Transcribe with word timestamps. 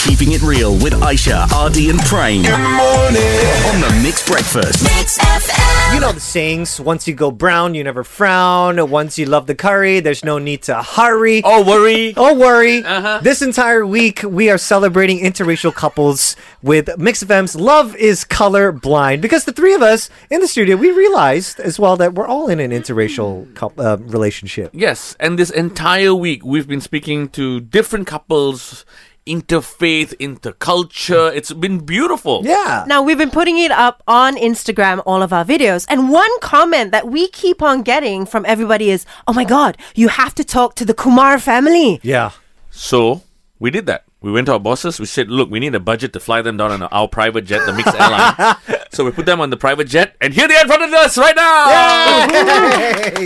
Keeping 0.00 0.32
it 0.32 0.42
real 0.42 0.72
with 0.72 0.94
Aishah, 0.94 1.44
RD, 1.68 1.90
and 1.90 2.00
Prem. 2.00 2.42
Good 2.42 2.58
morning. 2.58 3.46
On 3.68 3.80
the 3.80 4.00
Mixed 4.02 4.26
Breakfast. 4.26 4.82
Mix 4.82 5.18
FM. 5.18 5.94
You 5.94 6.00
know 6.00 6.12
the 6.12 6.20
sayings, 6.20 6.80
once 6.80 7.06
you 7.06 7.14
go 7.14 7.30
brown, 7.30 7.74
you 7.74 7.84
never 7.84 8.02
frown. 8.02 8.90
Once 8.90 9.18
you 9.18 9.26
love 9.26 9.46
the 9.46 9.54
curry, 9.54 10.00
there's 10.00 10.24
no 10.24 10.38
need 10.38 10.62
to 10.62 10.82
hurry. 10.82 11.42
Oh, 11.44 11.64
worry. 11.64 12.14
Oh, 12.16 12.34
worry. 12.38 12.82
Uh-huh. 12.82 13.20
This 13.22 13.42
entire 13.42 13.84
week, 13.86 14.22
we 14.22 14.48
are 14.50 14.58
celebrating 14.58 15.18
interracial 15.20 15.72
couples 15.74 16.34
with 16.62 16.96
Mix 16.98 17.22
FM's 17.22 17.54
Love 17.54 17.94
is 17.96 18.24
Color 18.24 18.72
Blind. 18.72 19.20
Because 19.22 19.44
the 19.44 19.52
three 19.52 19.74
of 19.74 19.82
us 19.82 20.08
in 20.30 20.40
the 20.40 20.48
studio, 20.48 20.76
we 20.76 20.90
realized 20.90 21.60
as 21.60 21.78
well 21.78 21.96
that 21.98 22.14
we're 22.14 22.26
all 22.26 22.48
in 22.48 22.58
an 22.58 22.70
interracial 22.70 23.54
cou- 23.54 23.72
uh, 23.78 23.98
relationship. 24.00 24.70
Yes, 24.72 25.14
and 25.20 25.38
this 25.38 25.50
entire 25.50 26.14
week 26.14 26.44
we've 26.44 26.66
been 26.68 26.80
speaking 26.80 27.28
to 27.30 27.60
different 27.60 28.06
couples, 28.06 28.84
interfaith, 29.30 30.10
interculture. 30.18 31.34
It's 31.34 31.52
been 31.52 31.78
beautiful. 31.86 32.42
Yeah. 32.44 32.84
Now, 32.86 33.02
we've 33.02 33.18
been 33.18 33.30
putting 33.30 33.58
it 33.58 33.70
up 33.70 34.02
on 34.08 34.36
Instagram, 34.36 35.02
all 35.06 35.22
of 35.22 35.32
our 35.32 35.44
videos. 35.44 35.86
And 35.88 36.10
one 36.10 36.30
comment 36.40 36.90
that 36.90 37.06
we 37.06 37.28
keep 37.28 37.62
on 37.62 37.82
getting 37.82 38.26
from 38.26 38.44
everybody 38.46 38.90
is, 38.90 39.06
oh 39.28 39.32
my 39.32 39.44
God, 39.44 39.78
you 39.94 40.08
have 40.08 40.34
to 40.34 40.44
talk 40.44 40.74
to 40.76 40.84
the 40.84 40.94
Kumar 40.94 41.38
family. 41.38 42.00
Yeah. 42.02 42.32
So 42.70 43.22
we 43.60 43.70
did 43.70 43.86
that. 43.86 44.04
We 44.22 44.30
went 44.30 44.46
to 44.46 44.52
our 44.52 44.60
bosses. 44.60 45.00
We 45.00 45.06
said, 45.06 45.30
"Look, 45.30 45.50
we 45.50 45.60
need 45.60 45.74
a 45.74 45.80
budget 45.80 46.12
to 46.12 46.20
fly 46.20 46.42
them 46.42 46.58
down 46.58 46.72
on 46.72 46.82
our 46.82 47.08
private 47.08 47.46
jet, 47.46 47.64
the 47.64 47.72
Mixed 47.72 47.94
Airline." 47.94 48.56
so 48.92 49.02
we 49.02 49.12
put 49.12 49.24
them 49.24 49.40
on 49.40 49.48
the 49.48 49.56
private 49.56 49.88
jet, 49.88 50.14
and 50.20 50.34
here 50.34 50.46
they 50.46 50.56
are 50.56 50.60
in 50.62 50.66
front 50.66 50.82
of 50.82 50.92
us 50.92 51.16
right 51.16 51.34
now. 51.34 51.64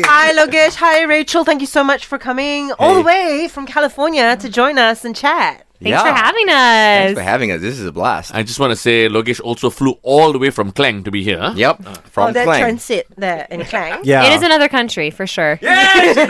Hi, 0.07 0.33
Logesh. 0.35 0.77
Hi, 0.77 1.03
Rachel. 1.03 1.45
Thank 1.45 1.61
you 1.61 1.67
so 1.67 1.83
much 1.83 2.07
for 2.07 2.17
coming 2.17 2.71
all 2.79 2.95
the 2.95 3.03
way 3.03 3.49
from 3.51 3.67
California 3.67 4.37
to 4.37 4.49
join 4.49 4.79
us 4.79 5.05
and 5.05 5.17
chat. 5.17 5.64
Thanks 5.83 6.03
for 6.03 6.09
having 6.09 6.49
us. 6.49 6.55
Thanks 6.55 7.19
for 7.19 7.23
having 7.25 7.51
us. 7.53 7.61
This 7.61 7.79
is 7.79 7.87
a 7.87 7.93
blast. 7.93 8.35
I 8.35 8.43
just 8.43 8.59
want 8.59 8.71
to 8.71 8.77
say, 8.77 9.09
Logesh 9.09 9.41
also 9.41 9.71
flew 9.71 9.99
all 10.03 10.33
the 10.33 10.39
way 10.39 10.51
from 10.51 10.71
Klang 10.73 11.05
to 11.05 11.11
be 11.11 11.23
here. 11.23 11.53
Yep. 11.55 11.83
From 12.07 12.31
oh, 12.31 12.33
that 12.33 12.45
Klang. 12.45 12.61
transit 12.61 13.07
there 13.17 13.47
in 13.51 13.65
Klang. 13.65 14.01
Yeah. 14.05 14.25
It 14.25 14.37
is 14.37 14.43
another 14.43 14.69
country 14.69 15.11
for 15.11 15.27
sure. 15.27 15.59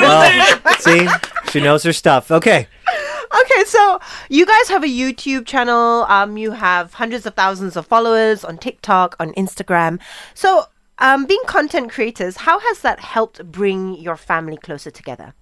Well, 0.04 0.58
see, 0.78 1.06
she 1.50 1.60
knows 1.60 1.82
her 1.84 1.92
stuff. 1.92 2.30
Okay. 2.30 2.66
Okay, 3.40 3.64
so 3.64 3.98
you 4.28 4.46
guys 4.46 4.68
have 4.68 4.84
a 4.84 4.88
YouTube 4.88 5.46
channel. 5.46 6.04
Um, 6.08 6.36
you 6.36 6.52
have 6.52 6.94
hundreds 6.94 7.26
of 7.26 7.34
thousands 7.34 7.76
of 7.76 7.86
followers 7.86 8.44
on 8.44 8.58
TikTok, 8.58 9.16
on 9.18 9.32
Instagram. 9.34 10.00
So, 10.34 10.64
um, 10.98 11.26
being 11.26 11.40
content 11.46 11.90
creators, 11.90 12.36
how 12.38 12.60
has 12.60 12.80
that 12.80 13.00
helped 13.00 13.44
bring 13.50 13.96
your 13.96 14.16
family 14.16 14.56
closer 14.56 14.90
together? 14.90 15.34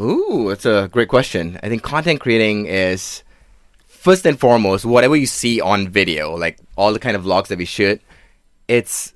Ooh, 0.00 0.46
that's 0.48 0.66
a 0.66 0.88
great 0.90 1.08
question. 1.08 1.58
I 1.62 1.68
think 1.68 1.82
content 1.82 2.20
creating 2.20 2.66
is 2.66 3.22
first 3.86 4.26
and 4.26 4.38
foremost 4.38 4.84
whatever 4.84 5.14
you 5.14 5.26
see 5.26 5.60
on 5.60 5.88
video, 5.88 6.36
like 6.36 6.58
all 6.76 6.92
the 6.92 6.98
kind 6.98 7.16
of 7.16 7.24
vlogs 7.24 7.48
that 7.48 7.58
we 7.58 7.64
shoot. 7.64 8.00
It's 8.68 9.14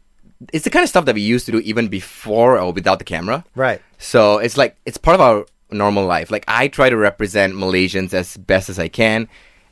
it's 0.53 0.65
the 0.65 0.71
kind 0.71 0.83
of 0.83 0.89
stuff 0.89 1.07
that 1.07 1.15
we 1.15 1.23
used 1.23 1.47
to 1.47 1.53
do 1.53 1.61
even 1.61 1.89
before 1.89 2.59
or 2.59 2.73
without 2.73 2.99
the 2.99 3.05
camera. 3.05 3.45
Right. 3.55 3.81
So 3.99 4.39
it's 4.39 4.57
like 4.57 4.77
it's 4.85 4.99
part 4.99 5.15
of 5.15 5.21
our 5.21 5.47
normal 5.71 6.05
life. 6.07 6.31
Like 6.31 6.45
I 6.47 6.69
try 6.69 6.91
to 6.91 6.97
represent 6.97 7.55
Malaysians 7.55 8.13
as 8.13 8.37
best 8.37 8.69
as 8.69 8.79
I 8.79 8.89
can, 8.89 9.29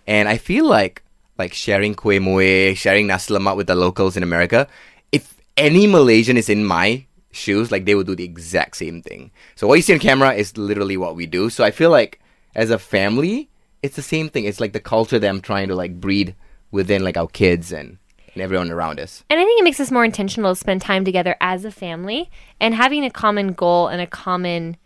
and 0.06 0.28
I 0.28 0.38
feel 0.38 0.66
like 0.66 1.02
like 1.38 1.52
sharing 1.52 1.94
kuih 1.94 2.20
muih, 2.20 2.76
sharing 2.76 3.06
nasi 3.06 3.34
lemak 3.34 3.56
with 3.56 3.66
the 3.66 3.74
locals 3.74 4.16
in 4.16 4.22
America. 4.22 4.66
If 5.12 5.34
any 5.56 5.86
Malaysian 5.86 6.36
is 6.36 6.48
in 6.48 6.64
my 6.64 7.04
shoes, 7.34 7.70
like 7.70 7.84
they 7.84 7.94
would 7.94 8.06
do 8.06 8.14
the 8.14 8.24
exact 8.24 8.76
same 8.76 9.02
thing. 9.02 9.30
So 9.54 9.66
what 9.66 9.74
you 9.74 9.82
see 9.82 9.92
on 9.92 9.98
camera 9.98 10.32
is 10.34 10.56
literally 10.56 10.96
what 10.96 11.16
we 11.16 11.26
do. 11.26 11.50
So 11.50 11.64
I 11.64 11.70
feel 11.70 11.90
like 11.90 12.20
as 12.54 12.70
a 12.70 12.78
family, 12.78 13.50
it's 13.82 13.96
the 13.96 14.02
same 14.02 14.28
thing. 14.28 14.44
It's 14.44 14.60
like 14.60 14.72
the 14.72 14.80
culture 14.80 15.18
that 15.18 15.28
I'm 15.28 15.40
trying 15.40 15.68
to 15.68 15.74
like 15.74 16.00
breed 16.00 16.34
within 16.70 17.04
like 17.04 17.16
our 17.16 17.28
kids 17.28 17.72
and, 17.72 17.98
and 18.32 18.42
everyone 18.42 18.70
around 18.70 19.00
us. 19.00 19.24
And 19.28 19.40
I 19.40 19.44
think 19.44 19.60
it 19.60 19.64
makes 19.64 19.80
us 19.80 19.90
more 19.90 20.04
intentional 20.04 20.52
to 20.52 20.58
spend 20.58 20.80
time 20.80 21.04
together 21.04 21.36
as 21.40 21.64
a 21.64 21.70
family 21.70 22.30
and 22.60 22.74
having 22.74 23.04
a 23.04 23.10
common 23.10 23.52
goal 23.52 23.88
and 23.88 24.00
a 24.00 24.06
common 24.06 24.76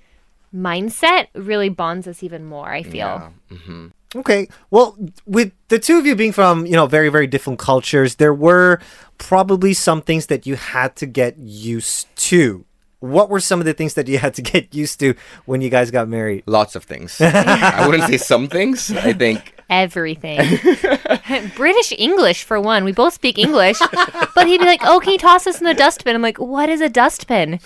mindset 0.55 1.29
really 1.35 1.69
bonds 1.69 2.07
us 2.07 2.23
even 2.23 2.45
more, 2.45 2.69
I 2.69 2.83
feel. 2.83 3.33
Mm-hmm. 3.51 3.89
Okay. 4.17 4.49
Well, 4.71 4.97
with 5.27 5.53
the 5.69 5.79
two 5.79 5.99
of 5.99 6.07
you 6.07 6.15
being 6.15 6.33
from, 6.33 6.67
you 6.67 6.73
know, 6.73 6.87
very, 6.87 7.09
very 7.09 7.27
different 7.27 7.59
cultures, 7.59 8.17
there 8.17 8.35
were 8.35 8.81
probably 9.19 9.75
some 9.75 10.03
things 10.03 10.27
that 10.27 10.47
you 10.47 10.57
had 10.57 10.97
to 10.97 11.07
get 11.07 11.37
used 11.39 12.15
to. 12.17 12.65
What 13.01 13.31
were 13.31 13.39
some 13.39 13.61
of 13.61 13.67
the 13.67 13.75
things 13.75 13.95
that 13.95 14.09
you 14.09 14.19
had 14.19 14.35
to 14.35 14.43
get 14.43 14.75
used 14.75 14.99
to 15.01 15.15
when 15.45 15.61
you 15.61 15.71
guys 15.71 15.91
got 15.91 16.09
married? 16.09 16.45
Lots 16.47 16.75
of 16.75 16.85
things. 16.85 17.21
I 17.21 17.87
wouldn't 17.87 18.09
say 18.09 18.17
some 18.17 18.49
things. 18.49 18.91
I 18.91 19.13
think 19.13 19.55
Everything. 19.71 20.39
British 21.57 21.93
English, 21.99 22.45
for 22.45 22.59
one. 22.59 22.85
We 22.85 22.93
both 22.93 23.13
speak 23.13 23.39
English. 23.39 23.79
but 24.35 24.47
he'd 24.47 24.61
be 24.61 24.65
like, 24.65 24.81
oh, 24.85 24.99
can 24.99 25.13
you 25.13 25.19
toss 25.19 25.45
this 25.45 25.61
in 25.61 25.67
the 25.67 25.75
dustbin? 25.75 26.17
I'm 26.17 26.23
like, 26.23 26.39
what 26.39 26.71
is 26.71 26.81
a 26.81 26.89
dustbin? 26.89 27.61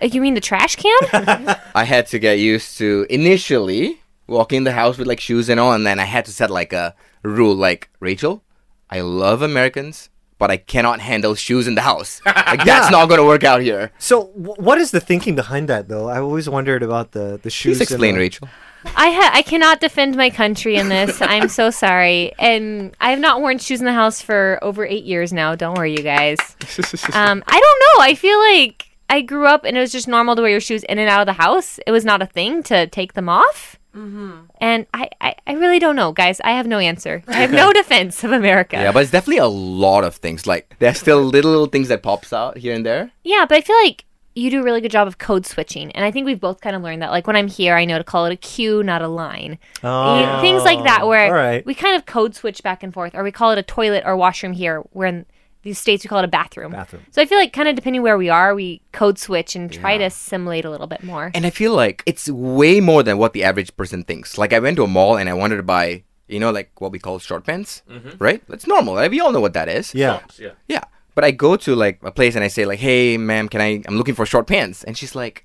You 0.00 0.22
mean 0.22 0.34
the 0.34 0.40
trash 0.40 0.76
can? 0.76 1.56
I 1.74 1.84
had 1.84 2.06
to 2.08 2.18
get 2.18 2.38
used 2.38 2.78
to 2.78 3.06
initially 3.10 4.00
walking 4.28 4.58
in 4.58 4.64
the 4.64 4.72
house 4.72 4.98
with 4.98 5.08
like 5.08 5.20
shoes 5.20 5.48
and 5.48 5.58
all, 5.58 5.72
and 5.72 5.86
then 5.86 5.98
I 5.98 6.04
had 6.04 6.24
to 6.26 6.32
set 6.32 6.50
like 6.50 6.72
a 6.72 6.94
rule 7.22 7.54
like 7.54 7.88
Rachel, 8.00 8.42
I 8.90 9.00
love 9.00 9.42
Americans, 9.42 10.08
but 10.38 10.50
I 10.50 10.56
cannot 10.56 11.00
handle 11.00 11.34
shoes 11.34 11.66
in 11.66 11.74
the 11.74 11.82
house. 11.82 12.20
Like 12.48 12.64
that's 12.64 12.90
not 12.90 13.08
gonna 13.10 13.24
work 13.26 13.44
out 13.44 13.60
here. 13.60 13.90
So, 13.98 14.28
w- 14.34 14.54
what 14.62 14.78
is 14.78 14.90
the 14.90 15.00
thinking 15.00 15.34
behind 15.34 15.68
that, 15.68 15.88
though? 15.88 16.08
I 16.08 16.18
always 16.20 16.48
wondered 16.48 16.82
about 16.82 17.12
the 17.12 17.38
the 17.42 17.50
shoes. 17.50 17.76
Please 17.76 17.80
and 17.80 17.90
explain, 17.90 18.14
the- 18.14 18.20
Rachel. 18.20 18.48
I 18.96 19.10
ha- 19.10 19.30
I 19.34 19.42
cannot 19.42 19.80
defend 19.80 20.16
my 20.16 20.30
country 20.30 20.76
in 20.76 20.88
this. 20.88 21.20
I'm 21.34 21.48
so 21.48 21.68
sorry. 21.68 22.32
And 22.38 22.94
I 23.00 23.10
have 23.10 23.18
not 23.18 23.40
worn 23.42 23.58
shoes 23.58 23.80
in 23.80 23.86
the 23.86 23.92
house 23.92 24.22
for 24.22 24.58
over 24.62 24.86
eight 24.86 25.04
years 25.04 25.30
now. 25.32 25.54
Don't 25.56 25.76
worry, 25.76 25.92
you 25.96 26.02
guys. 26.02 26.38
Um, 27.12 27.42
I 27.46 27.60
don't 27.60 27.80
know. 27.84 28.04
I 28.04 28.14
feel 28.14 28.38
like 28.38 28.86
I 29.10 29.20
grew 29.20 29.46
up 29.46 29.64
and 29.64 29.76
it 29.76 29.80
was 29.80 29.92
just 29.92 30.06
normal 30.08 30.36
to 30.36 30.42
wear 30.42 30.50
your 30.52 30.60
shoes 30.60 30.84
in 30.84 30.98
and 30.98 31.08
out 31.10 31.20
of 31.20 31.26
the 31.26 31.32
house. 31.42 31.78
It 31.86 31.90
was 31.90 32.04
not 32.04 32.22
a 32.22 32.26
thing 32.26 32.62
to 32.64 32.86
take 32.86 33.12
them 33.14 33.28
off. 33.28 33.77
Mm-hmm. 33.98 34.30
And 34.60 34.86
I, 34.94 35.10
I, 35.20 35.34
I 35.46 35.52
really 35.54 35.78
don't 35.78 35.96
know, 35.96 36.12
guys. 36.12 36.40
I 36.44 36.52
have 36.52 36.66
no 36.66 36.78
answer. 36.78 37.22
I 37.26 37.36
have 37.36 37.50
no 37.52 37.72
defense 37.80 38.22
of 38.24 38.32
America. 38.32 38.76
Yeah, 38.76 38.92
but 38.92 39.02
it's 39.02 39.10
definitely 39.10 39.38
a 39.38 39.46
lot 39.46 40.04
of 40.04 40.14
things. 40.16 40.46
Like 40.46 40.74
there's 40.78 40.98
still 41.00 41.22
little, 41.22 41.50
little 41.50 41.66
things 41.66 41.88
that 41.88 42.02
pops 42.02 42.32
out 42.32 42.58
here 42.58 42.74
and 42.74 42.86
there. 42.86 43.10
Yeah, 43.24 43.44
but 43.48 43.58
I 43.58 43.60
feel 43.60 43.76
like 43.82 44.04
you 44.34 44.50
do 44.50 44.60
a 44.60 44.62
really 44.62 44.80
good 44.80 44.92
job 44.92 45.08
of 45.08 45.18
code 45.18 45.44
switching. 45.46 45.90
And 45.92 46.04
I 46.04 46.12
think 46.12 46.24
we've 46.24 46.38
both 46.38 46.60
kind 46.60 46.76
of 46.76 46.82
learned 46.82 47.02
that. 47.02 47.10
Like 47.10 47.26
when 47.26 47.34
I'm 47.34 47.48
here, 47.48 47.74
I 47.74 47.84
know 47.84 47.98
to 47.98 48.04
call 48.04 48.24
it 48.26 48.32
a 48.32 48.36
queue, 48.36 48.84
not 48.84 49.02
a 49.02 49.08
line. 49.08 49.58
Oh, 49.82 50.36
You- 50.36 50.40
Things 50.40 50.62
like 50.62 50.84
that 50.84 51.06
where 51.08 51.26
all 51.26 51.32
right. 51.32 51.66
we 51.66 51.74
kind 51.74 51.96
of 51.96 52.06
code 52.06 52.36
switch 52.36 52.62
back 52.62 52.84
and 52.84 52.94
forth. 52.94 53.16
Or 53.16 53.24
we 53.24 53.32
call 53.32 53.50
it 53.50 53.58
a 53.58 53.64
toilet 53.64 54.04
or 54.06 54.16
washroom 54.16 54.52
here, 54.52 54.78
where 54.92 55.08
in 55.08 55.26
these 55.68 55.78
states 55.78 56.02
we 56.04 56.08
call 56.08 56.18
it 56.20 56.24
a 56.24 56.28
bathroom. 56.28 56.72
Bathroom. 56.72 57.02
So 57.10 57.20
I 57.20 57.26
feel 57.26 57.38
like 57.38 57.52
kind 57.52 57.68
of 57.68 57.76
depending 57.76 58.02
where 58.02 58.16
we 58.16 58.30
are, 58.30 58.54
we 58.54 58.80
code 58.92 59.18
switch 59.18 59.54
and 59.54 59.70
try 59.70 59.98
to 59.98 60.04
assimilate 60.04 60.64
a 60.64 60.70
little 60.70 60.86
bit 60.86 61.02
more. 61.02 61.30
And 61.34 61.44
I 61.44 61.50
feel 61.50 61.74
like 61.74 62.02
it's 62.06 62.28
way 62.30 62.80
more 62.80 63.02
than 63.02 63.18
what 63.18 63.34
the 63.34 63.44
average 63.44 63.76
person 63.76 64.02
thinks. 64.02 64.38
Like 64.38 64.52
I 64.52 64.58
went 64.58 64.76
to 64.76 64.84
a 64.84 64.88
mall 64.88 65.16
and 65.18 65.28
I 65.28 65.34
wanted 65.34 65.56
to 65.56 65.62
buy, 65.62 66.04
you 66.26 66.40
know, 66.40 66.50
like 66.50 66.80
what 66.80 66.90
we 66.90 66.98
call 66.98 67.18
short 67.18 67.44
pants, 67.44 67.82
mm-hmm. 67.88 68.16
right? 68.18 68.42
That's 68.48 68.66
normal. 68.66 68.94
Like, 68.94 69.10
we 69.10 69.20
all 69.20 69.30
know 69.30 69.40
what 69.40 69.52
that 69.52 69.68
is. 69.68 69.94
Yeah. 69.94 70.20
Yeah. 70.38 70.52
Yeah. 70.68 70.84
But 71.14 71.24
I 71.24 71.32
go 71.32 71.56
to 71.56 71.74
like 71.74 71.98
a 72.02 72.10
place 72.10 72.34
and 72.34 72.44
I 72.44 72.48
say 72.48 72.64
like, 72.64 72.78
"Hey, 72.78 73.18
ma'am, 73.18 73.48
can 73.48 73.60
I? 73.60 73.82
I'm 73.86 73.96
looking 73.98 74.14
for 74.14 74.24
short 74.24 74.46
pants." 74.46 74.84
And 74.84 74.96
she's 74.96 75.16
like, 75.16 75.44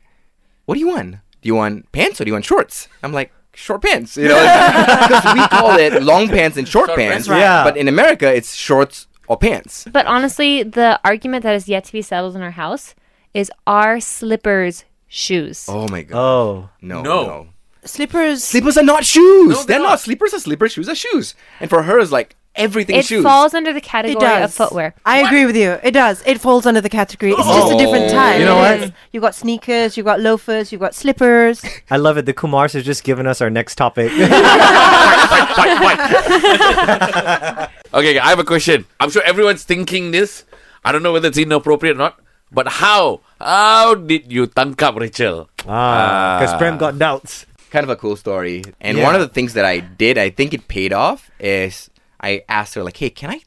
"What 0.65 0.75
do 0.75 0.79
you 0.79 0.89
want? 0.89 1.15
Do 1.41 1.47
you 1.49 1.55
want 1.55 1.91
pants 1.91 2.21
or 2.21 2.25
do 2.25 2.29
you 2.29 2.33
want 2.33 2.45
shorts?" 2.45 2.87
I'm 3.01 3.11
like, 3.11 3.33
"Short 3.55 3.81
pants," 3.81 4.15
you 4.15 4.27
know, 4.27 4.37
because 5.07 5.33
we 5.33 5.47
call 5.47 5.75
it 5.79 6.03
long 6.03 6.27
pants 6.27 6.57
and 6.57 6.67
short, 6.67 6.89
Short 6.89 6.99
pants. 6.99 7.13
pants, 7.13 7.29
right. 7.29 7.39
Yeah. 7.39 7.63
But 7.63 7.75
in 7.75 7.87
America, 7.87 8.31
it's 8.31 8.53
shorts 8.53 9.07
or 9.33 9.37
pants. 9.37 9.85
But 9.91 10.05
honestly, 10.05 10.63
the 10.63 10.99
argument 11.03 11.43
that 11.43 11.55
is 11.55 11.67
yet 11.67 11.83
to 11.85 11.91
be 11.91 12.01
settled 12.01 12.35
in 12.35 12.41
our 12.41 12.51
house 12.51 12.95
is 13.33 13.51
are 13.65 13.99
slippers 13.99 14.85
shoes? 15.07 15.65
Oh 15.67 15.87
my 15.89 16.03
god. 16.03 16.17
Oh. 16.17 16.69
no, 16.81 17.01
No. 17.01 17.25
no. 17.25 17.47
Slippers. 17.85 18.43
Slippers 18.43 18.77
are 18.77 18.83
not 18.83 19.03
shoes. 19.03 19.49
No, 19.49 19.55
they're, 19.55 19.65
they're 19.65 19.79
not. 19.79 19.89
not. 19.89 19.99
Slippers 19.99 20.33
are 20.33 20.39
slippers. 20.39 20.71
Shoes 20.71 20.87
are 20.87 20.95
shoes. 20.95 21.35
And 21.59 21.69
for 21.69 21.83
her, 21.83 21.99
it's 21.99 22.13
like 22.13 22.37
everything 22.55 22.95
it 22.95 23.03
shoes. 23.05 23.23
falls 23.23 23.53
under 23.53 23.73
the 23.73 23.79
It 23.79 23.83
category 23.83 24.21
does. 24.21 24.51
of 24.51 24.55
footwear. 24.55 24.95
I 25.05 25.17
agree 25.27 25.45
with 25.45 25.57
you. 25.57 25.71
It 25.83 25.91
does. 25.91 26.23
It 26.25 26.39
falls 26.39 26.65
under 26.65 26.79
the 26.79 26.87
category. 26.87 27.33
It's 27.33 27.43
just 27.45 27.73
a 27.73 27.77
different 27.77 28.05
Oh. 28.05 28.09
type. 28.13 28.39
You 28.39 28.45
know 28.45 28.59
It 28.63 28.79
what? 28.79 28.87
is. 28.87 28.91
You've 29.11 29.21
got 29.23 29.35
sneakers, 29.35 29.97
you've 29.97 30.05
got 30.05 30.21
loafers, 30.21 30.71
you've 30.71 30.79
got 30.79 30.95
slippers. 30.95 31.61
I 31.91 31.97
love 31.97 32.17
it. 32.17 32.25
The 32.25 32.33
Kumars 32.33 32.71
has 32.73 32.85
just 32.85 33.03
given 33.03 33.27
us 33.27 33.41
our 33.41 33.49
next 33.49 33.75
topic. 33.75 34.11
Okay, 37.93 38.17
I 38.19 38.29
have 38.29 38.39
a 38.39 38.43
question. 38.43 38.85
I'm 38.99 39.09
sure 39.11 39.21
everyone's 39.23 39.63
thinking 39.63 40.11
this. 40.11 40.45
I 40.83 40.91
don't 40.91 41.03
know 41.03 41.13
whether 41.13 41.27
it's 41.27 41.37
inappropriate 41.37 41.95
or 41.95 41.99
not. 41.99 42.19
But 42.51 42.67
how? 42.67 43.21
How 43.39 43.95
did 43.95 44.31
you 44.31 44.47
tangkap 44.47 44.95
Rachel? 44.99 45.49
ah, 45.67 46.39
because 46.39 46.57
Prem 46.57 46.77
got 46.77 46.97
doubts. 46.99 47.45
kind 47.71 47.83
of 47.83 47.89
a 47.89 47.95
cool 47.95 48.15
story. 48.15 48.61
And 48.81 48.97
Yeah. 48.97 49.03
one 49.03 49.15
of 49.15 49.21
the 49.21 49.27
things 49.27 49.53
that 49.53 49.65
I 49.65 49.79
did, 49.79 50.17
I 50.17 50.29
think 50.29 50.53
it 50.53 50.67
paid 50.67 50.93
off, 50.93 51.31
is 51.39 51.89
I 52.21 52.43
asked 52.47 52.75
her 52.75 52.83
like, 52.83 52.97
"Hey, 52.97 53.09
can 53.09 53.31
I 53.31 53.41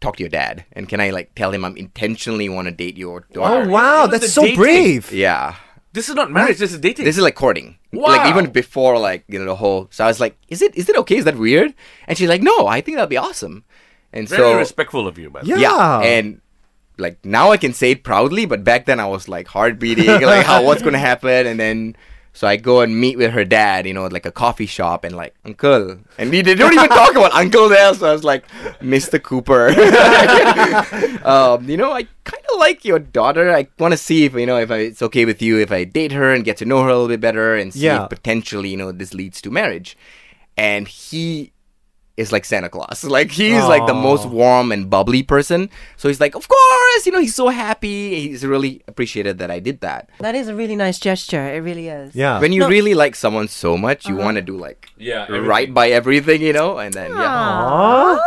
talk 0.00 0.16
to 0.16 0.22
your 0.22 0.28
dad? 0.28 0.64
And 0.72 0.88
can 0.88 1.00
I 1.00 1.08
like 1.10 1.34
tell 1.34 1.52
him 1.52 1.64
I'm 1.64 1.76
intentionally 1.76 2.48
want 2.50 2.68
to 2.68 2.72
date 2.76 2.98
your 2.98 3.24
daughter?" 3.32 3.64
Oh 3.64 3.68
wow, 3.68 4.06
that's 4.06 4.32
so 4.32 4.42
dating. 4.42 4.56
brave. 4.60 5.12
Yeah. 5.12 5.54
This 5.92 6.08
is 6.10 6.14
not 6.14 6.30
marriage. 6.30 6.58
This 6.58 6.72
is 6.72 6.78
dating. 6.78 7.04
This 7.06 7.16
is 7.16 7.24
like 7.24 7.34
courting. 7.34 7.78
Wow. 7.92 8.08
Like 8.12 8.28
even 8.28 8.50
before 8.52 8.98
like, 8.98 9.24
you 9.28 9.38
know, 9.40 9.46
the 9.46 9.56
whole 9.56 9.88
so 9.90 10.04
I 10.04 10.08
was 10.08 10.20
like, 10.20 10.36
Is 10.48 10.60
it 10.62 10.76
is 10.76 10.88
it 10.88 10.96
okay? 10.98 11.16
Is 11.16 11.24
that 11.24 11.36
weird? 11.36 11.72
And 12.06 12.16
she's 12.18 12.28
like, 12.28 12.42
No, 12.42 12.66
I 12.68 12.80
think 12.82 12.96
that'd 12.98 13.08
be 13.08 13.16
awesome. 13.16 13.64
And 14.12 14.28
very 14.28 14.42
so 14.42 14.58
respectful 14.58 15.06
of 15.06 15.18
you, 15.18 15.30
by 15.30 15.42
the 15.42 15.54
way. 15.54 15.60
Yeah. 15.60 15.76
yeah. 15.76 16.00
And 16.00 16.40
like 16.98 17.24
now 17.24 17.50
I 17.50 17.56
can 17.56 17.72
say 17.72 17.92
it 17.92 18.04
proudly, 18.04 18.46
but 18.46 18.64
back 18.64 18.86
then 18.86 19.00
I 19.00 19.06
was 19.06 19.28
like 19.28 19.48
heart 19.48 19.78
beating, 19.78 20.06
like 20.22 20.44
how 20.44 20.64
what's 20.64 20.82
gonna 20.82 20.98
happen 20.98 21.46
and 21.46 21.58
then 21.58 21.96
so 22.32 22.46
I 22.46 22.56
go 22.56 22.80
and 22.80 22.98
meet 22.98 23.18
with 23.18 23.32
her 23.32 23.44
dad, 23.44 23.86
you 23.86 23.94
know, 23.94 24.06
at 24.06 24.12
like 24.12 24.24
a 24.24 24.30
coffee 24.30 24.66
shop 24.66 25.02
and 25.02 25.16
like, 25.16 25.34
Uncle. 25.44 25.98
And 26.16 26.30
we, 26.30 26.42
they 26.42 26.54
don't 26.54 26.72
even 26.72 26.88
talk 26.88 27.10
about 27.10 27.32
uncle 27.34 27.68
there, 27.68 27.92
so 27.92 28.08
I 28.08 28.12
was 28.12 28.22
like, 28.22 28.46
Mr. 28.80 29.20
Cooper. 29.20 29.68
um, 31.26 31.68
you 31.68 31.76
know, 31.76 31.90
I 31.90 32.04
kind 32.24 32.42
of 32.52 32.58
like 32.58 32.84
your 32.84 33.00
daughter. 33.00 33.52
I 33.52 33.66
want 33.78 33.92
to 33.92 33.98
see 33.98 34.24
if, 34.24 34.34
you 34.34 34.46
know, 34.46 34.58
if 34.58 34.70
I, 34.70 34.76
it's 34.76 35.02
okay 35.02 35.24
with 35.24 35.42
you 35.42 35.58
if 35.58 35.72
I 35.72 35.82
date 35.84 36.12
her 36.12 36.32
and 36.32 36.44
get 36.44 36.56
to 36.58 36.64
know 36.64 36.82
her 36.82 36.88
a 36.88 36.92
little 36.92 37.08
bit 37.08 37.20
better 37.20 37.56
and 37.56 37.72
see 37.74 37.80
Yeah. 37.80 38.04
if 38.04 38.10
potentially, 38.10 38.68
you 38.68 38.76
know, 38.76 38.92
this 38.92 39.12
leads 39.12 39.42
to 39.42 39.50
marriage. 39.50 39.96
And 40.56 40.86
he 40.86 41.52
is 42.20 42.30
like 42.32 42.44
Santa 42.44 42.68
Claus. 42.68 43.02
Like 43.16 43.30
he's 43.32 43.64
like 43.64 43.86
the 43.88 43.94
most 43.96 44.26
warm 44.28 44.70
and 44.72 44.88
bubbly 44.92 45.22
person. 45.24 45.70
So 45.96 46.08
he's 46.08 46.20
like, 46.20 46.34
of 46.36 46.46
course, 46.46 47.02
you 47.06 47.12
know, 47.12 47.20
he's 47.20 47.34
so 47.34 47.48
happy. 47.48 48.20
He's 48.28 48.44
really 48.44 48.82
appreciated 48.86 49.38
that 49.40 49.50
I 49.50 49.58
did 49.58 49.80
that. 49.80 50.10
That 50.20 50.34
is 50.34 50.46
a 50.48 50.54
really 50.54 50.76
nice 50.76 50.98
gesture. 51.00 51.42
It 51.56 51.60
really 51.64 51.88
is. 51.88 52.14
Yeah. 52.14 52.38
When 52.38 52.52
you 52.52 52.60
No. 52.60 52.68
really 52.68 52.94
like 52.94 53.16
someone 53.16 53.48
so 53.48 53.76
much, 53.76 54.04
Uh-huh. 54.04 54.14
you 54.14 54.20
want 54.22 54.36
to 54.36 54.44
do 54.44 54.56
like 54.56 54.88
Yeah, 55.00 55.24
right 55.32 55.72
by 55.72 55.88
everything, 55.90 56.42
you 56.42 56.52
know, 56.52 56.78
and 56.78 56.92
then 56.94 57.10
yeah. 57.10 57.26
Aw. 57.26 58.18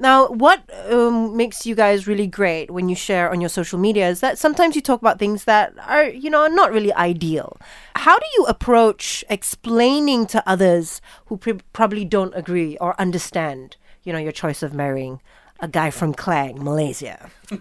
Now, 0.00 0.28
what 0.28 0.62
um, 0.90 1.36
makes 1.36 1.66
you 1.66 1.74
guys 1.74 2.06
really 2.06 2.26
great 2.26 2.70
when 2.70 2.88
you 2.88 2.96
share 2.96 3.30
on 3.30 3.42
your 3.42 3.50
social 3.50 3.78
media 3.78 4.08
is 4.08 4.20
that 4.20 4.38
sometimes 4.38 4.74
you 4.74 4.80
talk 4.80 4.98
about 4.98 5.18
things 5.18 5.44
that 5.44 5.74
are, 5.86 6.04
you 6.04 6.30
know, 6.30 6.46
not 6.46 6.72
really 6.72 6.92
ideal. 6.94 7.58
How 7.96 8.18
do 8.18 8.24
you 8.38 8.46
approach 8.46 9.22
explaining 9.28 10.24
to 10.28 10.42
others 10.48 11.02
who 11.26 11.36
pre- 11.36 11.60
probably 11.74 12.06
don't 12.06 12.32
agree 12.34 12.78
or 12.78 12.98
understand, 12.98 13.76
you 14.02 14.10
know, 14.14 14.18
your 14.18 14.32
choice 14.32 14.62
of 14.62 14.72
marrying 14.72 15.20
a 15.60 15.68
guy 15.68 15.90
from 15.90 16.14
Klang, 16.14 16.64
Malaysia? 16.64 17.30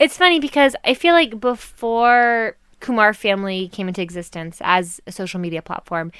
It's 0.00 0.16
funny 0.16 0.40
because 0.40 0.74
I 0.84 0.94
feel 0.94 1.12
like 1.12 1.38
before 1.38 2.56
Kumar 2.80 3.12
Family 3.12 3.68
came 3.68 3.88
into 3.88 4.02
existence 4.02 4.58
as 4.64 5.00
a 5.06 5.12
social 5.12 5.38
media 5.38 5.62
platform, 5.62 6.10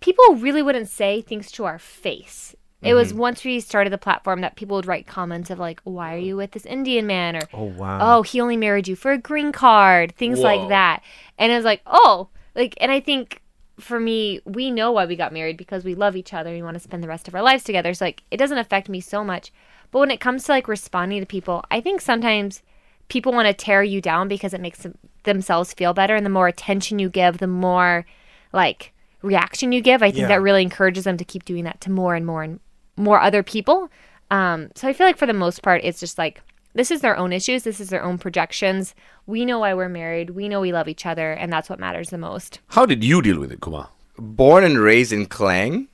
people 0.00 0.34
really 0.34 0.60
wouldn't 0.60 0.88
say 0.88 1.22
things 1.22 1.50
to 1.52 1.64
our 1.64 1.78
face. 1.78 2.54
It 2.86 2.94
was 2.94 3.10
mm-hmm. 3.10 3.18
once 3.18 3.44
we 3.44 3.60
started 3.60 3.92
the 3.92 3.98
platform 3.98 4.40
that 4.40 4.56
people 4.56 4.76
would 4.76 4.86
write 4.86 5.06
comments 5.06 5.50
of 5.50 5.58
like, 5.58 5.80
"Why 5.84 6.14
are 6.14 6.18
you 6.18 6.36
with 6.36 6.52
this 6.52 6.66
Indian 6.66 7.06
man?" 7.06 7.36
or 7.36 7.42
Oh 7.52 7.64
wow. 7.64 7.98
"Oh, 8.00 8.22
he 8.22 8.40
only 8.40 8.56
married 8.56 8.88
you 8.88 8.96
for 8.96 9.12
a 9.12 9.18
green 9.18 9.52
card," 9.52 10.14
things 10.16 10.38
Whoa. 10.38 10.44
like 10.44 10.68
that. 10.68 11.02
And 11.38 11.52
it 11.52 11.56
was 11.56 11.64
like, 11.64 11.82
"Oh, 11.86 12.28
like," 12.54 12.74
and 12.80 12.90
I 12.90 13.00
think 13.00 13.42
for 13.78 14.00
me, 14.00 14.40
we 14.44 14.70
know 14.70 14.90
why 14.92 15.04
we 15.04 15.16
got 15.16 15.32
married 15.32 15.56
because 15.56 15.84
we 15.84 15.94
love 15.94 16.16
each 16.16 16.32
other. 16.32 16.50
And 16.50 16.58
we 16.58 16.62
want 16.62 16.76
to 16.76 16.80
spend 16.80 17.02
the 17.02 17.08
rest 17.08 17.28
of 17.28 17.34
our 17.34 17.42
lives 17.42 17.62
together. 17.62 17.92
So 17.92 18.06
like, 18.06 18.22
it 18.30 18.38
doesn't 18.38 18.58
affect 18.58 18.88
me 18.88 19.00
so 19.00 19.22
much. 19.22 19.52
But 19.90 20.00
when 20.00 20.10
it 20.10 20.20
comes 20.20 20.44
to 20.44 20.52
like 20.52 20.66
responding 20.68 21.20
to 21.20 21.26
people, 21.26 21.62
I 21.70 21.80
think 21.80 22.00
sometimes 22.00 22.62
people 23.08 23.32
want 23.32 23.46
to 23.46 23.52
tear 23.52 23.82
you 23.82 24.00
down 24.00 24.28
because 24.28 24.54
it 24.54 24.60
makes 24.60 24.78
them, 24.82 24.96
themselves 25.24 25.74
feel 25.74 25.92
better. 25.92 26.16
And 26.16 26.24
the 26.24 26.30
more 26.30 26.48
attention 26.48 26.98
you 26.98 27.08
give, 27.08 27.38
the 27.38 27.46
more 27.46 28.06
like 28.52 28.92
reaction 29.22 29.72
you 29.72 29.80
give. 29.82 30.02
I 30.02 30.10
think 30.10 30.22
Yeah. 30.22 30.28
that 30.28 30.42
really 30.42 30.62
encourages 30.62 31.04
them 31.04 31.16
to 31.18 31.24
keep 31.24 31.44
doing 31.44 31.64
that 31.64 31.80
to 31.82 31.90
more 31.90 32.14
and 32.14 32.24
more 32.24 32.42
and 32.42 32.60
more 32.96 33.20
other 33.20 33.42
people. 33.42 33.90
Um, 34.30 34.70
so 34.74 34.88
I 34.88 34.92
feel 34.92 35.06
like 35.06 35.18
for 35.18 35.26
the 35.26 35.32
most 35.32 35.62
part, 35.62 35.82
it's 35.84 36.00
just 36.00 36.18
like 36.18 36.42
this 36.74 36.90
is 36.90 37.00
their 37.00 37.16
own 37.16 37.32
issues. 37.32 37.62
This 37.62 37.80
is 37.80 37.88
their 37.88 38.02
own 38.02 38.18
projections. 38.18 38.94
We 39.26 39.44
know 39.44 39.60
why 39.60 39.74
we're 39.74 39.88
married. 39.88 40.30
We 40.30 40.48
know 40.48 40.60
we 40.60 40.72
love 40.72 40.88
each 40.88 41.06
other, 41.06 41.32
and 41.32 41.52
that's 41.52 41.70
what 41.70 41.78
matters 41.80 42.10
the 42.10 42.18
most. 42.18 42.60
How 42.68 42.86
did 42.86 43.02
you 43.02 43.22
deal 43.22 43.40
with 43.40 43.50
it, 43.50 43.60
Kumar? 43.60 43.88
Born 44.18 44.64
and 44.64 44.78
raised 44.78 45.12
in 45.12 45.26
Klang, 45.26 45.88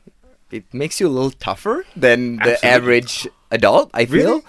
it 0.50 0.72
makes 0.72 1.00
you 1.00 1.08
a 1.08 1.10
little 1.10 1.31
tougher 1.31 1.84
than 1.96 2.37
the 2.37 2.64
average 2.64 3.26
adult, 3.50 3.90
I 3.94 4.06
feel. 4.06 4.26
Really? 4.26 4.43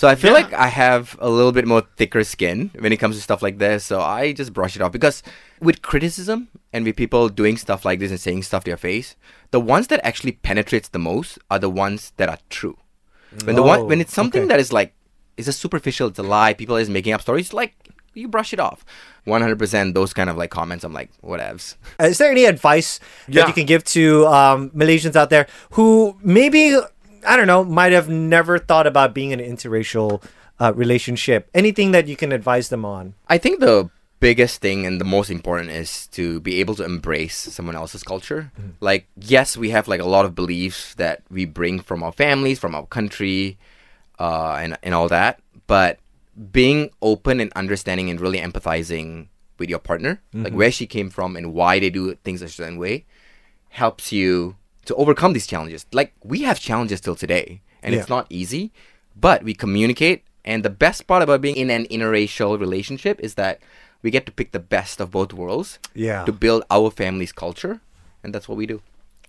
So 0.00 0.08
I 0.08 0.14
feel 0.14 0.30
Yeah. 0.32 0.38
like 0.40 0.52
I 0.54 0.68
have 0.68 1.14
a 1.20 1.28
little 1.28 1.52
bit 1.52 1.66
more 1.66 1.82
thicker 1.98 2.24
skin 2.24 2.70
when 2.78 2.90
it 2.90 2.96
comes 2.96 3.16
to 3.16 3.22
stuff 3.22 3.42
like 3.42 3.58
this. 3.58 3.84
So 3.84 4.00
I 4.00 4.32
just 4.32 4.54
brush 4.54 4.74
it 4.74 4.80
off 4.80 4.92
because 4.92 5.22
with 5.60 5.82
criticism 5.82 6.48
and 6.72 6.86
with 6.86 6.96
people 6.96 7.28
doing 7.28 7.58
stuff 7.58 7.84
like 7.84 7.98
this 8.00 8.10
and 8.10 8.18
saying 8.18 8.44
stuff 8.44 8.64
to 8.64 8.70
your 8.70 8.78
face, 8.78 9.14
the 9.50 9.60
ones 9.60 9.88
that 9.88 10.00
actually 10.02 10.32
penetrates 10.32 10.88
the 10.88 10.98
most 10.98 11.38
are 11.50 11.58
the 11.58 11.68
ones 11.68 12.14
that 12.16 12.30
are 12.30 12.38
true. 12.48 12.78
When 13.44 13.56
the 13.56 13.62
one 13.62 13.80
Oh, 13.80 13.84
when 13.84 14.00
it's 14.00 14.14
something 14.14 14.44
okay. 14.44 14.48
that 14.48 14.58
is 14.64 14.72
like 14.72 14.94
it's 15.36 15.48
a 15.48 15.52
superficial, 15.52 16.08
it's 16.08 16.18
a 16.18 16.22
lie, 16.22 16.54
people 16.54 16.76
are 16.76 16.80
just 16.80 16.90
making 16.90 17.12
up 17.12 17.20
stories, 17.20 17.52
like 17.52 17.74
you 18.14 18.26
brush 18.26 18.54
it 18.54 18.60
off. 18.68 18.86
One 19.24 19.42
hundred 19.42 19.58
percent 19.58 19.94
those 19.94 20.14
kind 20.14 20.30
of 20.30 20.36
like 20.38 20.50
comments, 20.50 20.82
I'm 20.82 20.94
like, 20.94 21.10
whatevs. 21.22 21.76
Uh, 22.00 22.04
Is 22.06 22.16
there 22.16 22.30
any 22.30 22.46
advice 22.46 23.00
Yeah. 23.28 23.42
that 23.42 23.48
you 23.48 23.54
can 23.60 23.66
give 23.66 23.84
to 23.96 24.26
um, 24.28 24.70
Malaysians 24.70 25.14
out 25.14 25.28
there 25.28 25.46
who 25.76 26.16
maybe 26.22 26.74
I 27.26 27.36
don't 27.36 27.46
know 27.46 27.64
might 27.64 27.92
have 27.92 28.08
never 28.08 28.58
thought 28.58 28.86
about 28.86 29.14
being 29.14 29.30
in 29.30 29.40
an 29.40 29.56
interracial 29.56 30.22
uh, 30.60 30.72
relationship? 30.74 31.48
Anything 31.54 31.92
that 31.92 32.06
you 32.06 32.16
can 32.16 32.32
advise 32.32 32.68
them 32.68 32.84
on? 32.84 33.14
I 33.28 33.38
think 33.38 33.60
the 33.60 33.90
biggest 34.20 34.60
thing 34.60 34.84
and 34.84 35.00
the 35.00 35.04
most 35.04 35.30
important 35.30 35.70
is 35.70 36.06
to 36.08 36.40
be 36.40 36.60
able 36.60 36.74
to 36.74 36.84
embrace 36.84 37.36
someone 37.36 37.74
else's 37.74 38.02
culture. 38.02 38.52
Like, 38.80 39.06
yes, 39.16 39.56
we 39.56 39.70
have 39.70 39.88
like 39.88 40.00
a 40.00 40.06
lot 40.06 40.26
of 40.26 40.34
beliefs 40.34 40.94
that 40.96 41.22
we 41.30 41.46
bring 41.46 41.80
from 41.80 42.02
our 42.02 42.12
families, 42.12 42.58
from 42.58 42.74
our 42.74 42.84
country, 42.86 43.58
uh, 44.18 44.58
and 44.60 44.76
and 44.82 44.94
all 44.94 45.08
that. 45.08 45.40
But 45.66 45.98
being 46.52 46.90
open 47.00 47.40
and 47.40 47.50
understanding 47.54 48.10
and 48.10 48.20
really 48.20 48.38
empathizing 48.38 49.28
with 49.58 49.70
your 49.70 49.78
partner, 49.78 50.20
like 50.32 50.52
where 50.52 50.70
she 50.70 50.86
came 50.86 51.10
from 51.10 51.36
and 51.36 51.52
why 51.54 51.80
they 51.80 51.90
do 51.90 52.14
things 52.16 52.42
a 52.42 52.48
certain 52.48 52.78
way, 52.78 53.04
helps 53.70 54.12
you 54.12 54.56
to 54.90 54.94
overcome 54.96 55.32
these 55.32 55.46
challenges. 55.46 55.86
Like 55.92 56.12
we 56.24 56.42
have 56.42 56.58
challenges 56.58 57.00
till 57.00 57.14
today, 57.14 57.60
and 57.82 57.94
it's 57.94 58.08
not 58.08 58.26
easy, 58.28 58.72
but 59.14 59.42
we 59.44 59.54
communicate. 59.54 60.24
And 60.44 60.64
the 60.64 60.70
best 60.70 61.06
part 61.06 61.22
about 61.22 61.40
being 61.40 61.56
in 61.56 61.70
an 61.70 61.84
interracial 61.86 62.58
relationship 62.58 63.20
is 63.20 63.34
that 63.34 63.60
we 64.02 64.10
get 64.10 64.26
to 64.26 64.32
pick 64.32 64.50
the 64.52 64.58
best 64.58 65.00
of 65.00 65.10
both 65.12 65.32
worlds 65.32 65.78
Yeah. 65.94 66.24
to 66.24 66.32
build 66.32 66.64
our 66.70 66.90
family's 66.90 67.30
culture, 67.32 67.80
and 68.24 68.34
that's 68.34 68.48
what 68.48 68.58
we 68.58 68.66
do. 68.66 68.82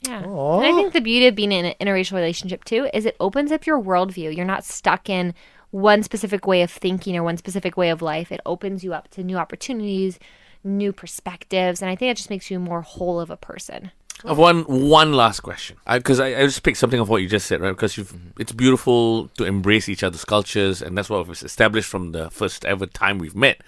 Yeah. 0.08 0.24
Aw. 0.25 0.60
And 0.62 0.66
I 0.66 0.74
think 0.74 0.94
the 0.94 1.02
beauty 1.02 1.28
of 1.28 1.36
being 1.36 1.52
in 1.52 1.66
an 1.66 1.75
interracial 1.80 2.14
relationship 2.14 2.64
too 2.64 2.90
is 2.92 3.06
it 3.06 3.16
opens 3.19 3.52
up 3.52 3.68
your 3.68 3.80
worldview. 3.80 4.36
You're 4.36 4.54
not 4.56 4.66
stuck 4.66 5.10
in 5.10 5.36
one 5.69 6.02
specific 6.02 6.48
way 6.48 6.64
of 6.64 6.72
thinking 6.72 7.16
or 7.16 7.24
one 7.24 7.38
specific 7.38 7.78
way 7.78 7.90
of 7.92 8.02
life. 8.02 8.31
It 8.31 8.42
opens 8.46 8.84
you 8.84 8.94
up 8.94 9.10
to 9.12 9.24
new 9.24 9.38
opportunities, 9.38 10.18
new 10.64 10.92
perspectives, 10.92 11.81
and 11.81 11.92
I 11.92 11.96
think 11.96 12.10
it 12.12 12.18
just 12.18 12.30
makes 12.31 12.50
you 12.50 12.57
more 12.60 12.81
whole 12.81 13.19
of 13.19 13.30
a 13.30 13.38
person. 13.38 13.92
I've 14.25 14.38
one 14.38 14.63
one 14.63 15.13
last 15.13 15.41
question 15.41 15.77
because 15.91 16.19
I, 16.19 16.27
I 16.27 16.45
just 16.45 16.63
picked 16.63 16.77
something 16.77 17.00
of 17.00 17.09
what 17.09 17.21
you 17.21 17.27
just 17.27 17.47
said, 17.47 17.62
right? 17.62 17.71
Because 17.71 17.97
it's 18.39 18.51
beautiful 18.51 19.29
to 19.38 19.45
embrace 19.45 19.90
each 19.90 20.04
other's 20.04 20.25
cultures, 20.25 20.81
and 20.81 20.97
that's 20.97 21.09
what 21.09 21.28
was 21.28 21.44
established 21.44 21.90
from 21.90 22.11
the 22.11 22.30
first 22.30 22.66
ever 22.66 22.85
time 22.85 23.18
we've 23.18 23.35
met. 23.35 23.61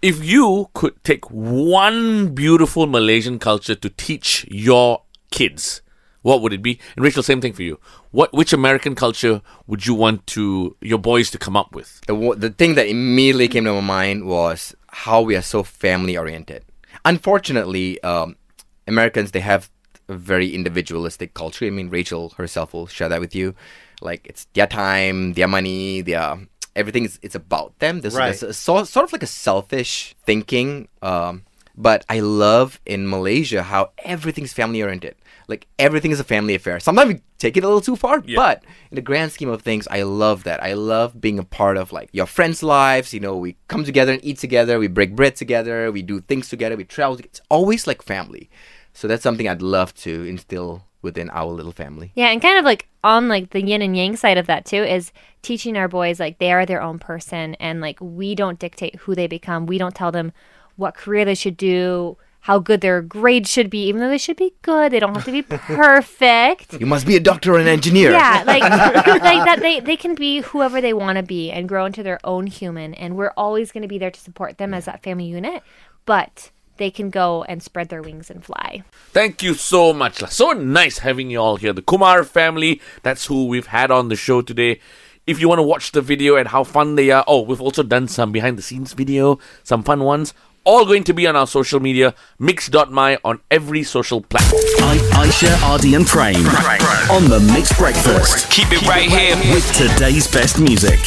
If 0.00 0.24
you 0.24 0.70
could 0.74 1.02
take 1.04 1.28
one 1.30 2.34
beautiful 2.34 2.86
Malaysian 2.86 3.38
culture 3.38 3.74
to 3.74 3.90
teach 3.90 4.46
your 4.48 5.02
kids, 5.30 5.82
what 6.22 6.40
would 6.40 6.52
it 6.52 6.62
be? 6.62 6.78
And 6.96 7.04
Rachel, 7.04 7.22
same 7.22 7.40
thing 7.40 7.52
for 7.52 7.62
you. 7.62 7.80
What 8.10 8.32
which 8.32 8.52
American 8.52 8.94
culture 8.94 9.42
would 9.66 9.86
you 9.86 9.94
want 9.94 10.26
to 10.28 10.76
your 10.80 10.98
boys 10.98 11.30
to 11.32 11.38
come 11.38 11.56
up 11.56 11.74
with? 11.74 12.00
the 12.06 12.34
the 12.36 12.50
thing 12.50 12.74
that 12.74 12.88
immediately 12.88 13.48
came 13.48 13.64
to 13.64 13.74
my 13.74 13.80
mind 13.80 14.26
was 14.26 14.74
how 14.88 15.20
we 15.22 15.36
are 15.36 15.42
so 15.42 15.62
family 15.62 16.16
oriented. 16.16 16.64
Unfortunately, 17.04 18.02
um, 18.02 18.36
Americans 18.88 19.30
they 19.32 19.40
have 19.40 19.70
a 20.08 20.14
very 20.16 20.54
individualistic 20.54 21.34
culture. 21.34 21.66
I 21.66 21.70
mean, 21.70 21.90
Rachel 21.90 22.30
herself 22.38 22.72
will 22.72 22.86
share 22.86 23.08
that 23.10 23.20
with 23.20 23.34
you. 23.34 23.54
Like 24.00 24.26
it's 24.26 24.46
their 24.54 24.66
time, 24.66 25.34
their 25.34 25.48
money, 25.48 26.00
their 26.02 26.38
everything 26.74 27.04
is 27.04 27.18
it's 27.22 27.34
about 27.34 27.78
them. 27.78 28.00
There's, 28.00 28.14
Right. 28.14 28.26
there's 28.26 28.42
a, 28.42 28.52
so, 28.54 28.84
sort 28.84 29.04
of 29.04 29.12
like 29.12 29.22
a 29.22 29.26
selfish 29.26 30.14
thinking. 30.24 30.88
Um, 31.02 31.42
but 31.76 32.04
I 32.08 32.20
love 32.20 32.80
in 32.86 33.08
Malaysia 33.08 33.62
how 33.62 33.90
everything's 34.04 34.52
family 34.52 34.82
oriented. 34.82 35.14
Like 35.46 35.66
everything 35.78 36.10
is 36.10 36.20
a 36.20 36.24
family 36.24 36.54
affair. 36.54 36.78
Sometimes 36.80 37.14
we 37.14 37.20
take 37.38 37.56
it 37.56 37.64
a 37.64 37.66
little 37.66 37.80
too 37.80 37.96
far, 37.96 38.22
Yeah. 38.26 38.36
but 38.36 38.64
in 38.90 38.96
the 38.96 39.00
grand 39.10 39.32
scheme 39.32 39.48
of 39.48 39.62
things, 39.62 39.86
I 39.90 40.02
love 40.02 40.42
that. 40.44 40.62
I 40.62 40.72
love 40.74 41.20
being 41.20 41.38
a 41.38 41.44
part 41.44 41.76
of 41.76 41.92
like 41.92 42.08
your 42.12 42.26
friends' 42.26 42.62
lives. 42.62 43.14
You 43.14 43.20
know, 43.20 43.36
we 43.36 43.56
come 43.68 43.84
together 43.84 44.12
and 44.12 44.24
eat 44.24 44.38
together. 44.38 44.78
We 44.78 44.88
break 44.88 45.14
bread 45.16 45.36
together. 45.36 45.90
We 45.92 46.02
do 46.02 46.20
things 46.20 46.48
together. 46.48 46.76
We 46.76 46.84
travel. 46.84 47.16
It's 47.18 47.40
always 47.48 47.86
like 47.86 48.02
family. 48.02 48.50
So 48.98 49.06
that's 49.06 49.22
something 49.22 49.46
I'd 49.46 49.62
love 49.62 49.94
to 49.98 50.24
instill 50.24 50.82
within 51.02 51.30
our 51.30 51.52
little 51.52 51.70
family. 51.70 52.10
Yeah, 52.16 52.30
and 52.30 52.42
kind 52.42 52.58
of 52.58 52.64
like 52.64 52.88
on 53.04 53.28
like 53.28 53.50
the 53.50 53.62
yin 53.62 53.80
and 53.80 53.96
yang 53.96 54.16
side 54.16 54.38
of 54.38 54.48
that 54.48 54.64
too 54.64 54.82
is 54.82 55.12
teaching 55.40 55.76
our 55.76 55.86
boys 55.86 56.18
like 56.18 56.38
they 56.38 56.50
are 56.50 56.66
their 56.66 56.82
own 56.82 56.98
person 56.98 57.54
and 57.60 57.80
like 57.80 57.96
we 58.00 58.34
don't 58.34 58.58
dictate 58.58 58.96
who 58.96 59.14
they 59.14 59.28
become. 59.28 59.66
We 59.66 59.78
don't 59.78 59.94
tell 59.94 60.10
them 60.10 60.32
what 60.74 60.96
career 60.96 61.24
they 61.24 61.36
should 61.36 61.56
do, 61.56 62.16
how 62.40 62.58
good 62.58 62.80
their 62.80 63.00
grades 63.00 63.48
should 63.48 63.70
be, 63.70 63.86
even 63.86 64.00
though 64.00 64.08
they 64.08 64.18
should 64.18 64.36
be 64.36 64.52
good. 64.62 64.90
They 64.90 64.98
don't 64.98 65.14
have 65.14 65.24
to 65.26 65.30
be 65.30 65.42
perfect. 65.48 66.80
You 66.80 66.86
must 66.86 67.06
be 67.06 67.14
a 67.14 67.20
doctor 67.20 67.54
or 67.54 67.60
an 67.60 67.68
engineer. 67.68 68.10
Yeah, 68.10 68.42
like 68.48 68.62
like 68.62 69.44
that 69.44 69.60
they 69.60 69.78
they 69.78 69.96
can 69.96 70.16
be 70.16 70.40
whoever 70.40 70.80
they 70.80 70.92
want 70.92 71.18
to 71.18 71.22
be 71.22 71.52
and 71.52 71.68
grow 71.68 71.84
into 71.84 72.02
their 72.02 72.18
own 72.24 72.48
human 72.48 72.94
and 72.94 73.16
we're 73.16 73.32
always 73.36 73.70
going 73.70 73.82
to 73.82 73.88
be 73.88 73.98
there 73.98 74.10
to 74.10 74.20
support 74.20 74.58
them 74.58 74.74
as 74.74 74.86
that 74.86 75.04
family 75.04 75.26
unit. 75.26 75.62
But 76.04 76.50
they 76.78 76.90
can 76.90 77.10
go 77.10 77.44
and 77.44 77.62
spread 77.62 77.88
their 77.90 78.02
wings 78.02 78.30
and 78.30 78.42
fly. 78.44 78.82
Thank 79.12 79.42
you 79.42 79.54
so 79.54 79.92
much. 79.92 80.18
So 80.30 80.52
nice 80.52 80.98
having 80.98 81.30
you 81.30 81.38
all 81.38 81.56
here. 81.56 81.72
The 81.72 81.82
Kumar 81.82 82.24
family, 82.24 82.80
that's 83.02 83.26
who 83.26 83.46
we've 83.46 83.66
had 83.66 83.90
on 83.90 84.08
the 84.08 84.16
show 84.16 84.40
today. 84.42 84.80
If 85.26 85.40
you 85.40 85.48
want 85.48 85.58
to 85.58 85.62
watch 85.62 85.92
the 85.92 86.00
video 86.00 86.36
and 86.36 86.48
how 86.48 86.64
fun 86.64 86.94
they 86.94 87.10
are, 87.10 87.22
oh, 87.26 87.42
we've 87.42 87.60
also 87.60 87.82
done 87.82 88.08
some 88.08 88.32
behind 88.32 88.56
the 88.56 88.62
scenes 88.62 88.94
video, 88.94 89.38
some 89.62 89.82
fun 89.82 90.02
ones. 90.04 90.32
All 90.64 90.84
going 90.84 91.04
to 91.04 91.12
be 91.14 91.26
on 91.26 91.36
our 91.36 91.46
social 91.46 91.80
media, 91.80 92.14
mix.my 92.38 93.18
on 93.24 93.40
every 93.50 93.82
social 93.82 94.20
platform. 94.20 94.62
I- 94.80 95.26
Aishah, 95.26 95.76
RD, 95.76 95.94
and 95.94 96.06
Prem 96.06 96.36
on 97.10 97.28
the 97.30 97.40
Mixed 97.54 97.76
Breakfast 97.78 98.50
Keep 98.50 98.72
it 98.72 98.82
right 98.86 99.08
here. 99.08 99.36
with 99.54 99.70
today's 99.74 100.26
best 100.30 100.58
music. 100.58 100.98